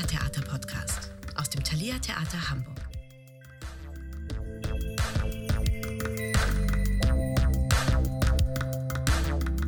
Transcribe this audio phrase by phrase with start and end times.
[0.00, 2.76] Thalia Theater Podcast aus dem Thalia Theater Hamburg.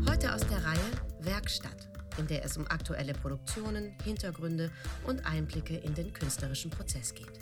[0.09, 0.79] Heute aus der Reihe
[1.21, 4.71] Werkstatt, in der es um aktuelle Produktionen, Hintergründe
[5.05, 7.42] und Einblicke in den künstlerischen Prozess geht.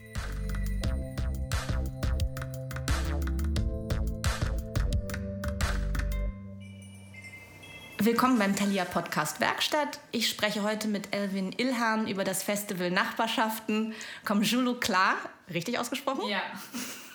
[8.02, 10.00] Willkommen beim Thalia Podcast Werkstatt.
[10.10, 13.92] Ich spreche heute mit Elvin Ilhan über das Festival Nachbarschaften.
[14.24, 15.16] Komm, Julu klar,
[15.52, 16.26] richtig ausgesprochen?
[16.26, 16.40] Ja.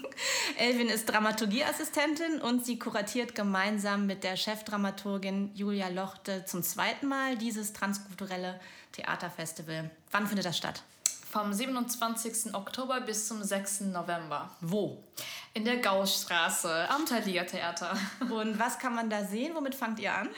[0.59, 7.35] Elvin ist Dramaturgieassistentin und sie kuratiert gemeinsam mit der Chefdramaturgin Julia Lochte zum zweiten Mal
[7.35, 8.59] dieses transkulturelle
[8.91, 9.89] Theaterfestival.
[10.11, 10.83] Wann findet das statt?
[11.31, 12.53] Vom 27.
[12.53, 13.81] Oktober bis zum 6.
[13.81, 14.55] November.
[14.61, 15.03] Wo?
[15.53, 17.97] In der Gaustraße am Thalia Theater.
[18.29, 19.55] Und was kann man da sehen?
[19.55, 20.29] Womit fangt ihr an?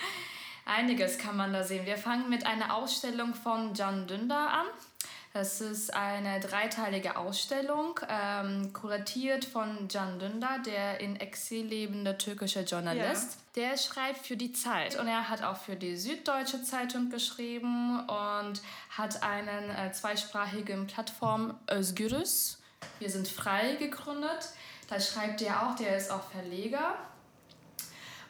[0.66, 1.86] Einiges kann man da sehen.
[1.86, 4.66] Wir fangen mit einer Ausstellung von Can Dündar an.
[5.34, 12.62] Das ist eine dreiteilige Ausstellung, ähm, kuratiert von Can Dündar, der in Exil lebende türkische
[12.62, 13.38] Journalist.
[13.56, 13.70] Ja.
[13.70, 18.62] Der schreibt für die Zeit und er hat auch für die Süddeutsche Zeitung geschrieben und
[18.90, 22.60] hat einen äh, zweisprachigen Plattform Özgürüz.
[23.00, 24.50] Wir sind frei gegründet.
[24.92, 26.96] Da schreibt er auch, der ist auch Verleger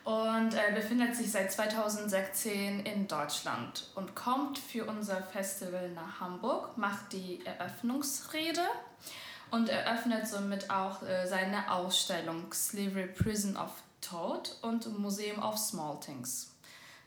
[0.04, 6.78] und äh, befindet sich seit 2016 in Deutschland und kommt für unser Festival nach Hamburg,
[6.78, 8.62] macht die Eröffnungsrede
[9.50, 16.00] und eröffnet somit auch äh, seine Ausstellung Slavery Prison of Toad und Museum of Small
[16.00, 16.52] Things.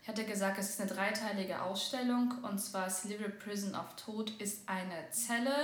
[0.03, 4.69] Ich hatte gesagt, es ist eine dreiteilige Ausstellung und zwar Slavery Prison of Toad ist
[4.69, 5.55] eine Zelle,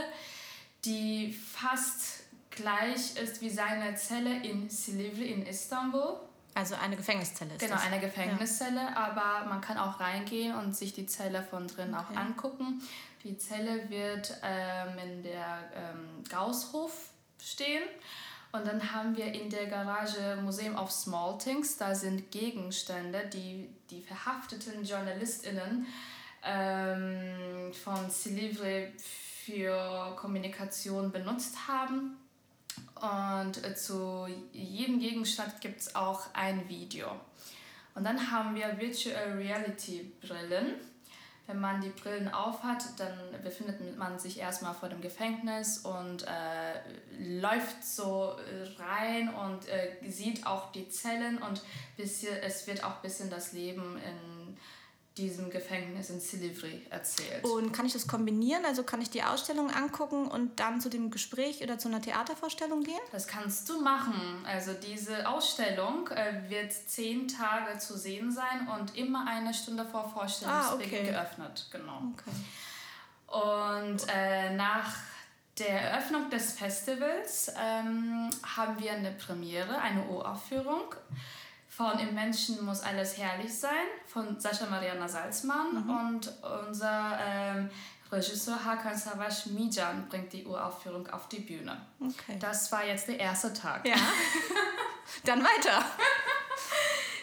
[0.84, 2.19] die fast
[2.60, 6.20] gleich ist wie seine Zelle in Silivri in Istanbul.
[6.54, 7.86] Also eine Gefängniszelle ist Genau, das.
[7.86, 8.96] eine Gefängniszelle, ja.
[8.96, 12.04] aber man kann auch reingehen und sich die Zelle von drin okay.
[12.14, 12.82] auch angucken.
[13.22, 17.82] Die Zelle wird ähm, in der ähm, Gausshof stehen.
[18.52, 21.76] Und dann haben wir in der Garage Museum of Small Things.
[21.76, 25.86] Da sind Gegenstände, die die verhafteten JournalistInnen
[26.42, 32.16] ähm, von Silivri für Kommunikation benutzt haben.
[33.00, 37.08] Und äh, zu jedem Gegenstand gibt es auch ein Video.
[37.94, 40.74] Und dann haben wir Virtual Reality Brillen.
[41.46, 47.40] Wenn man die Brillen aufhat, dann befindet man sich erstmal vor dem Gefängnis und äh,
[47.40, 48.36] läuft so
[48.78, 51.62] rein und äh, sieht auch die Zellen und
[51.96, 54.39] bisschen, es wird auch ein bisschen das Leben in
[55.18, 57.44] diesem Gefängnis in Silivri erzählt.
[57.44, 58.64] Und kann ich das kombinieren?
[58.64, 62.82] Also kann ich die Ausstellung angucken und dann zu dem Gespräch oder zu einer Theatervorstellung
[62.82, 63.00] gehen?
[63.12, 64.44] Das kannst du machen.
[64.46, 70.08] Also diese Ausstellung äh, wird zehn Tage zu sehen sein und immer eine Stunde vor
[70.08, 71.10] Vorstellungsbeginn ah, okay.
[71.10, 71.66] geöffnet.
[71.72, 72.02] Genau.
[72.12, 72.30] Okay.
[73.90, 74.94] Und äh, nach
[75.58, 80.94] der Eröffnung des Festivals ähm, haben wir eine Premiere, eine Uraufführung
[81.80, 85.90] von Im Menschen muss alles herrlich sein von Sascha Mariana Salzmann mhm.
[85.90, 86.32] und
[86.68, 87.70] unser ähm,
[88.12, 91.80] Regisseur Hakan Savaş Mijan bringt die Uraufführung auf die Bühne.
[91.98, 92.36] Okay.
[92.38, 93.88] Das war jetzt der erste Tag.
[93.88, 93.96] Ja.
[95.24, 95.82] Dann weiter.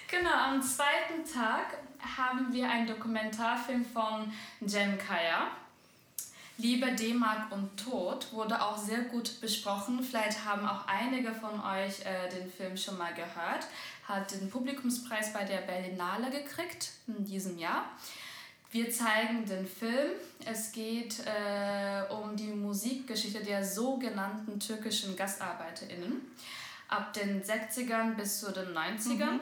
[0.08, 1.78] genau, am zweiten Tag
[2.18, 5.52] haben wir einen Dokumentarfilm von Jen Kaya.
[6.58, 10.02] Liebe, D-Mark und Tod wurde auch sehr gut besprochen.
[10.02, 13.68] Vielleicht haben auch einige von euch äh, den Film schon mal gehört
[14.08, 17.86] hat den Publikumspreis bei der Berlinale gekriegt in diesem Jahr.
[18.72, 20.12] Wir zeigen den Film.
[20.46, 26.22] Es geht äh, um die Musikgeschichte der sogenannten türkischen GastarbeiterInnen
[26.90, 29.34] ab den 60ern bis zu den 90ern.
[29.34, 29.40] Mhm.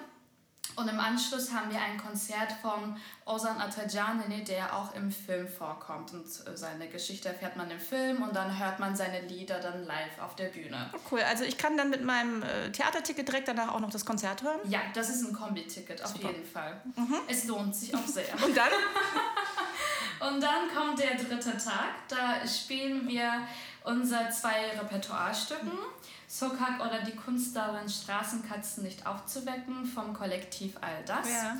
[0.75, 6.13] Und im Anschluss haben wir ein Konzert von Ozan Atacanini, der auch im Film vorkommt.
[6.13, 9.85] Und äh, seine Geschichte erfährt man im Film und dann hört man seine Lieder dann
[9.85, 10.89] live auf der Bühne.
[11.09, 14.43] Cool, also ich kann dann mit meinem äh, Theaterticket direkt danach auch noch das Konzert
[14.43, 14.59] hören?
[14.67, 16.31] Ja, das ist ein Kombi-Ticket, auf Super.
[16.31, 16.81] jeden Fall.
[16.95, 17.15] Mhm.
[17.27, 18.33] Es lohnt sich auch sehr.
[18.45, 18.69] und dann?
[20.33, 22.07] und dann kommt der dritte Tag.
[22.09, 23.47] Da spielen wir
[23.85, 25.69] unsere zwei Repertoirestücken.
[25.69, 25.79] Mhm.
[26.39, 31.29] Sokak oder die Kunst darin, Straßenkatzen nicht aufzuwecken vom Kollektiv All das.
[31.29, 31.57] Ja.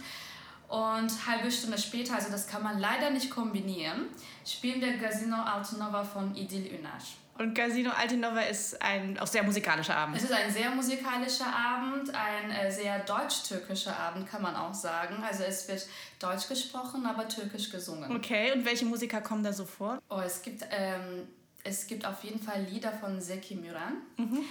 [0.68, 4.08] Und halbe Stunde später, also das kann man leider nicht kombinieren,
[4.46, 7.18] spielen wir Casino Altinova von Idil Ünaş.
[7.38, 10.16] Und Casino Altinova ist ein auch sehr musikalischer Abend.
[10.16, 15.22] Es ist ein sehr musikalischer Abend, ein äh, sehr deutsch-türkischer Abend, kann man auch sagen.
[15.22, 15.86] Also es wird
[16.20, 18.16] deutsch gesprochen, aber türkisch gesungen.
[18.16, 20.00] Okay, und welche Musiker kommen da so vor?
[20.10, 21.28] Oh, es gibt ähm,
[21.66, 24.02] es gibt auf jeden Fall Lieder von Zeki Müren.
[24.18, 24.46] Mhm.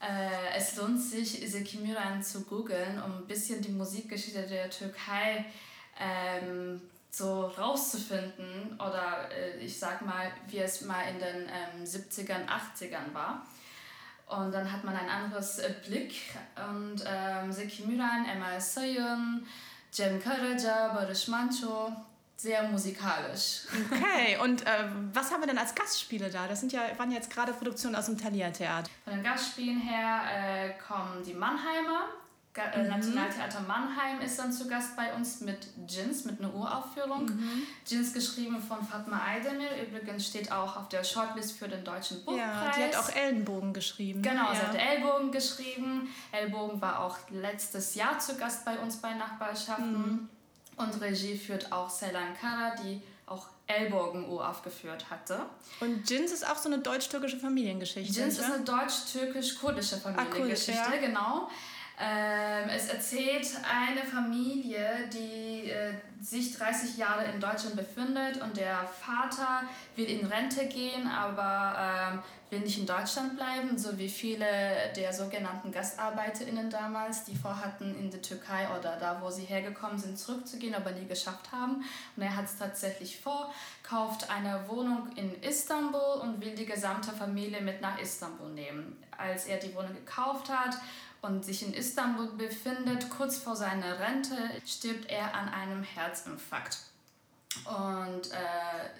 [0.00, 5.46] Äh, es lohnt sich, Zeki Müren zu googeln, um ein bisschen die Musikgeschichte der Türkei
[5.98, 12.46] ähm, so rauszufinden oder äh, ich sag mal, wie es mal in den ähm, 70ern,
[12.46, 13.46] 80ern war.
[14.26, 16.14] Und dann hat man ein anderes äh, Blick
[16.56, 19.46] und ähm, Zeki Müren, Emma Sayun,
[19.90, 21.92] Cem Karaca, Barış Manço,
[22.42, 23.62] sehr musikalisch.
[23.90, 26.48] Okay, und äh, was haben wir denn als Gastspiele da?
[26.48, 28.90] Das sind ja, waren jetzt gerade Produktionen aus dem Thalia-Theater.
[29.04, 32.06] Von den Gastspielen her äh, kommen die Mannheimer.
[32.54, 32.88] Ga äh, mhm.
[32.90, 37.24] Nationaltheater Mannheim ist dann zu Gast bei uns mit Jins, mit einer Uraufführung.
[37.24, 37.62] Mhm.
[37.86, 42.44] Jins geschrieben von Fatma Aydemir, übrigens steht auch auf der Shortlist für den Deutschen Buchpreis.
[42.44, 44.20] Ja, die hat auch Ellenbogen geschrieben.
[44.20, 44.54] Genau, ja.
[44.54, 46.12] sie hat Ellbogen geschrieben.
[46.30, 49.92] Ellbogen war auch letztes Jahr zu Gast bei uns bei Nachbarschaften.
[49.92, 50.28] Mhm.
[50.76, 55.40] Und Regie führt auch Selan Kara, die auch Ellbogen-U aufgeführt hatte.
[55.80, 58.20] Und Jins ist auch so eine deutsch-türkische Familiengeschichte.
[58.20, 61.06] Jins ist eine deutsch-türkisch-kurdische Familiengeschichte, ah, cool, ja.
[61.06, 61.50] genau.
[62.00, 68.78] Ähm, es erzählt eine Familie, die äh, sich 30 Jahre in Deutschland befindet und der
[68.86, 69.62] Vater
[69.96, 72.22] will in Rente gehen, aber ähm,
[72.52, 74.46] will nicht in Deutschland bleiben, so wie viele
[74.94, 80.18] der sogenannten GastarbeiterInnen damals, die vorhatten, in die Türkei oder da, wo sie hergekommen sind,
[80.18, 81.82] zurückzugehen, aber nie geschafft haben.
[82.16, 83.52] Und er hat es tatsächlich vor,
[83.82, 89.02] kauft eine Wohnung in Istanbul und will die gesamte Familie mit nach Istanbul nehmen.
[89.16, 90.76] Als er die Wohnung gekauft hat,
[91.22, 94.36] und sich in Istanbul befindet, kurz vor seiner Rente,
[94.66, 96.78] stirbt er an einem Herzinfarkt.
[97.64, 98.90] Und äh,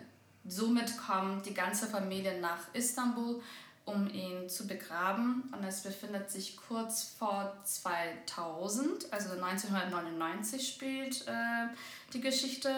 [0.44, 3.42] somit kommt die ganze Familie nach Istanbul,
[3.84, 5.52] um ihn zu begraben.
[5.52, 11.66] Und es befindet sich kurz vor 2000, also 1999 spielt äh,
[12.12, 12.72] die Geschichte.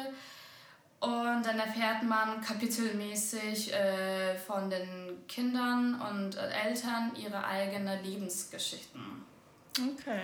[1.00, 9.33] Und dann erfährt man kapitelmäßig äh, von den Kindern und äh, Eltern ihre eigenen Lebensgeschichten.
[9.78, 10.22] Okay.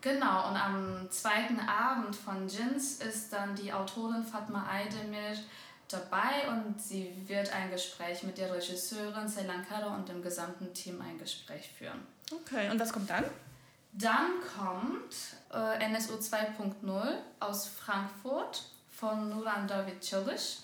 [0.00, 5.36] Genau, und am zweiten Abend von Jins ist dann die Autorin Fatma Aydemir
[5.88, 11.00] dabei und sie wird ein Gespräch mit der Regisseurin Seylan Kara und dem gesamten Team
[11.02, 12.00] ein Gespräch führen.
[12.32, 13.24] Okay, und was kommt dann?
[13.92, 15.14] Dann kommt
[15.52, 20.58] äh, NSU 2.0 aus Frankfurt von Nuran David Çoliş,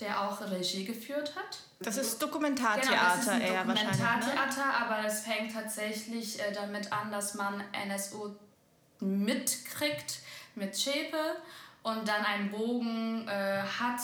[0.00, 1.58] der auch Regie geführt hat.
[1.80, 4.74] Das ist Dokumentartheater genau, eher Dokumentartheater, ne?
[4.80, 8.30] aber es fängt tatsächlich äh, damit an, dass man NSU
[9.00, 10.20] mitkriegt
[10.54, 11.36] mit Schäpe
[11.82, 14.00] und dann einen Bogen äh, hat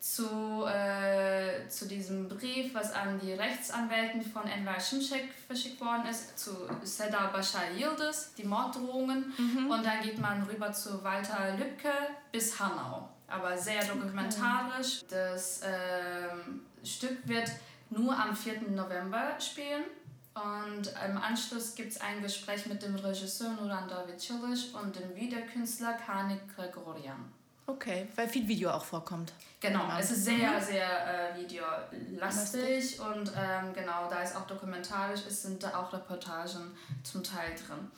[0.00, 6.36] zu, äh, zu diesem Brief, was an die Rechtsanwälten von Enver Şimşek verschickt worden ist,
[6.36, 6.50] zu
[6.82, 9.32] Seda Bashar Yildiz, die Morddrohungen.
[9.38, 9.70] Mhm.
[9.70, 11.92] Und dann geht man rüber zu Walter Lübcke
[12.32, 13.11] bis Hanau.
[13.32, 15.00] Aber sehr dokumentarisch.
[15.08, 17.50] Das ähm, Stück wird
[17.90, 18.62] nur am 4.
[18.70, 19.84] November spielen.
[20.34, 25.14] Und im Anschluss gibt es ein Gespräch mit dem Regisseur Nuran David Cilic und dem
[25.14, 27.32] Videokünstler Kanik Gregorian.
[27.66, 29.32] Okay, weil viel Video auch vorkommt.
[29.60, 29.98] Genau, genau.
[29.98, 30.60] es ist sehr, mhm.
[30.60, 36.76] sehr äh, videolastig und ähm, genau, da es auch dokumentarisch ist, sind da auch Reportagen
[37.04, 37.90] zum Teil drin.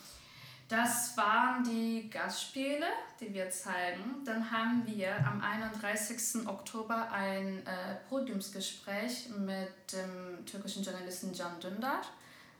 [0.77, 2.87] Das waren die Gastspiele,
[3.21, 4.25] die wir zeigen.
[4.25, 6.49] Dann haben wir am 31.
[6.49, 12.03] Oktober ein äh, Podiumsgespräch mit dem türkischen Journalisten Can Dündar.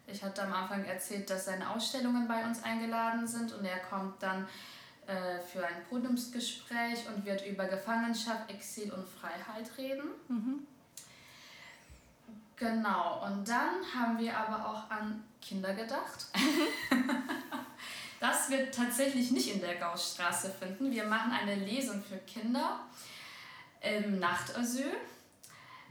[0.07, 4.23] Ich hatte am Anfang erzählt, dass seine Ausstellungen bei uns eingeladen sind und er kommt
[4.23, 4.47] dann
[5.09, 10.11] äh, für ein Podiumsgespräch und wird über Gefangenschaft, Exil und Freiheit reden.
[10.29, 10.67] Mhm.
[12.55, 16.27] Genau, und dann haben wir aber auch an Kinder gedacht.
[18.25, 20.91] das wird tatsächlich nicht in der Gaussstraße finden.
[20.91, 22.81] Wir machen eine Lesung für Kinder
[23.83, 24.93] im Nachtasyl.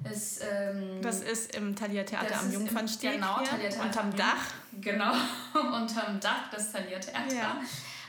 [0.04, 3.12] Es, ähm, das ist im Thalia Theater am Jungfernstieg.
[3.14, 3.38] Genau,
[3.84, 4.46] unterm Dach.
[4.82, 5.14] Genau,
[5.54, 7.36] unterm Dach des Thalia Theater.
[7.36, 7.62] Ja.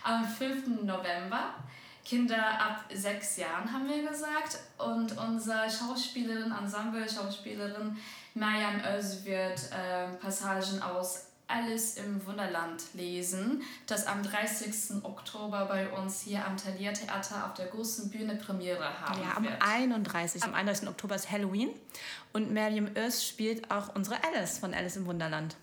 [0.03, 0.69] Am 5.
[0.85, 1.55] November.
[2.03, 4.59] Kinder ab sechs Jahren haben wir gesagt.
[4.79, 7.97] Und unsere Schauspielerin, Ensemble-Schauspielerin
[8.35, 15.05] Mariam Öz wird äh, Passagen aus Alice im Wunderland lesen, das am 30.
[15.05, 19.45] Oktober bei uns hier am Thalia Theater auf der großen Bühne Premiere haben Ja, am
[19.45, 19.61] wird.
[19.61, 20.43] 31.
[20.43, 20.89] Am 31.
[20.89, 21.71] Oktober ist Halloween
[22.33, 25.57] und Mariam Öz spielt auch unsere Alice von Alice im Wunderland.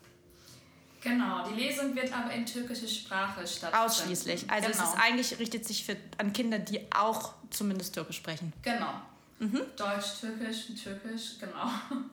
[1.01, 3.85] Genau, die Lesung wird aber in türkischer Sprache stattfinden.
[3.85, 4.51] Ausschließlich.
[4.51, 4.83] Also genau.
[4.83, 8.53] es ist eigentlich richtet sich für, an Kinder, die auch zumindest Türkisch sprechen.
[8.61, 8.93] Genau.
[9.39, 9.61] Mhm.
[9.75, 11.65] Deutsch, Türkisch, Türkisch, genau.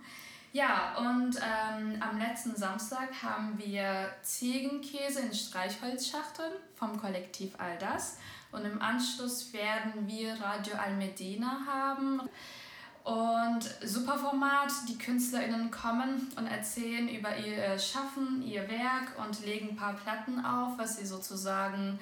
[0.52, 8.17] Ja, und ähm, am letzten Samstag haben wir Ziegenkäse in Streichholzschachteln vom Kollektiv All das.
[8.50, 12.23] Und im Anschluss werden wir Radio Almedina haben.
[13.05, 19.71] Und super Format, die KünstlerInnen kommen und erzählen über ihr Schaffen, ihr Werk und legen
[19.71, 21.99] ein paar Platten auf, was sie sozusagen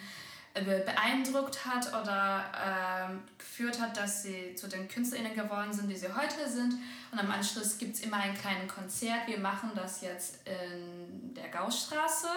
[0.65, 6.09] beeindruckt hat oder äh, geführt hat, dass sie zu den KünstlerInnen geworden sind, die sie
[6.09, 6.75] heute sind.
[7.13, 9.27] Und am Anschluss gibt es immer ein kleines Konzert.
[9.27, 12.29] Wir machen das jetzt in der Gaustraße.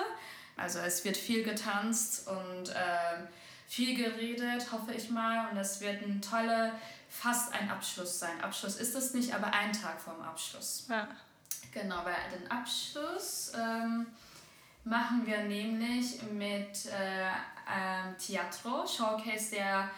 [0.57, 3.27] Also es wird viel getanzt und äh,
[3.67, 5.49] viel geredet, hoffe ich mal.
[5.51, 6.73] Und es wird ein toller,
[7.07, 8.41] fast ein Abschluss sein.
[8.41, 10.85] Abschluss ist es nicht, aber ein Tag vorm Abschluss.
[10.89, 11.07] Ja.
[11.71, 14.07] Genau, bei den Abschluss ähm,
[14.89, 17.29] machen wir nämlich mit äh,
[17.71, 19.89] ähm, Teatro, Showcase der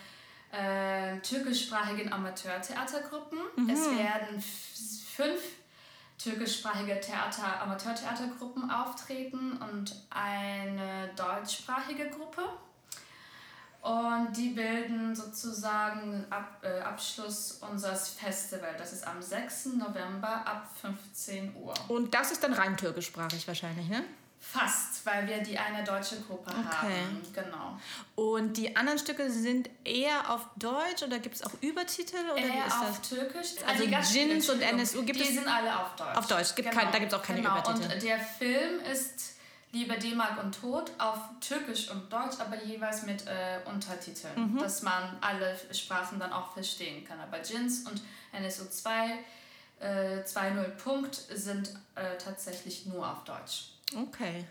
[0.52, 3.40] äh, türkischsprachigen Amateurtheatergruppen.
[3.56, 3.70] Mhm.
[3.70, 5.42] Es werden fünf
[6.18, 12.44] türkischsprachige Theater, Amateurtheatergruppen auftreten und eine deutschsprachige Gruppe.
[13.82, 18.78] Und die bilden sozusagen Ab, äh, Abschluss unseres Festivals.
[18.78, 19.78] Das ist am 6.
[19.78, 21.74] November ab 15 Uhr.
[21.88, 24.04] Und das ist dann rein türkischsprachig wahrscheinlich, ne?
[24.44, 26.76] Fast, weil wir die eine deutsche Gruppe okay.
[26.76, 27.22] haben.
[27.32, 27.78] Genau.
[28.16, 32.18] Und die anderen Stücke sind eher auf Deutsch oder gibt es auch Übertitel?
[32.34, 33.10] Oder eher ist auf das?
[33.10, 33.50] Türkisch.
[33.66, 35.30] Also Jins und NSU gibt die es?
[35.30, 36.18] Die sind alle auf Deutsch.
[36.18, 36.82] Auf Deutsch, gibt genau.
[36.82, 37.60] kein, da gibt es auch keine genau.
[37.60, 37.94] Übertitel.
[37.94, 39.36] Und der Film ist
[39.74, 44.58] Liebe D-Mark und Tod auf Türkisch und Deutsch, aber jeweils mit äh, Untertiteln, mhm.
[44.58, 47.20] dass man alle Sprachen dann auch verstehen kann.
[47.20, 48.02] Aber Jins und
[48.34, 49.20] NSU 2
[49.80, 53.70] äh, 2.0 Punkt sind äh, tatsächlich nur auf Deutsch.
[53.96, 54.46] Okay.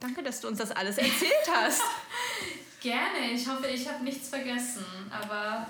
[0.00, 1.82] Danke, dass du uns das alles erzählt hast.
[2.80, 3.30] Gerne.
[3.32, 4.84] Ich hoffe, ich habe nichts vergessen.
[5.10, 5.66] Aber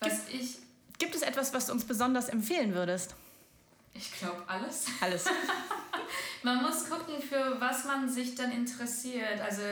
[0.00, 0.58] was gibt, ich.
[0.98, 3.14] Gibt es etwas, was du uns besonders empfehlen würdest?
[3.92, 4.86] Ich glaube alles.
[5.00, 5.26] Alles.
[6.42, 9.40] man muss gucken, für was man sich dann interessiert.
[9.40, 9.62] Also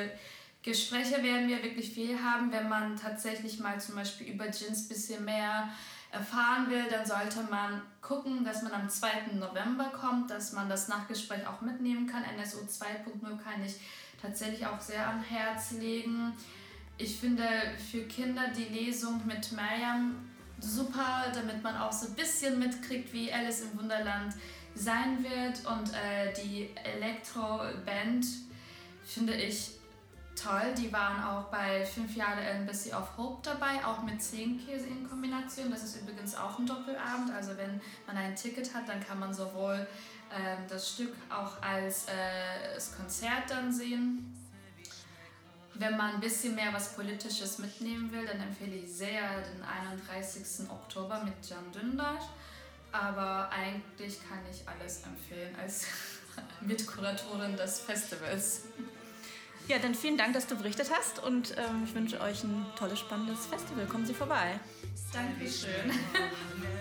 [0.62, 4.88] Gespräche werden wir wirklich viel haben, wenn man tatsächlich mal zum Beispiel über Gins ein
[4.88, 5.70] bisschen mehr
[6.10, 9.34] erfahren will, dann sollte man gucken, dass man am 2.
[9.34, 12.22] November kommt, dass man das Nachgespräch auch mitnehmen kann.
[12.36, 13.76] NSO 2.0 kann ich
[14.20, 16.32] tatsächlich auch sehr am Herz legen.
[16.96, 17.44] Ich finde
[17.90, 20.16] für Kinder die Lesung mit Mariam
[20.60, 24.34] super, damit man auch so ein bisschen mitkriegt, wie Alice im Wunderland
[24.74, 25.64] sein wird.
[25.66, 28.26] Und äh, die Elektro-Band
[29.04, 29.77] finde ich
[30.42, 30.74] toll.
[30.76, 35.70] Die waren auch bei 5 Jahre Embassy of Hope dabei, auch mit Zehenkäse in Kombination.
[35.70, 37.32] Das ist übrigens auch ein Doppelabend.
[37.34, 39.86] Also wenn man ein Ticket hat, dann kann man sowohl
[40.34, 44.34] ähm, das Stück auch als äh, das Konzert dann sehen.
[45.74, 50.68] Wenn man ein bisschen mehr was Politisches mitnehmen will, dann empfehle ich sehr den 31.
[50.68, 52.18] Oktober mit Jan Dündar.
[52.90, 55.86] Aber eigentlich kann ich alles empfehlen als
[56.60, 58.62] Mitkuratorin des Festivals.
[59.68, 62.98] Ja, dann vielen Dank, dass du berichtet hast und ähm, ich wünsche euch ein tolles,
[62.98, 63.84] spannendes Festival.
[63.84, 64.58] Kommen Sie vorbei.
[65.12, 65.92] Dankeschön.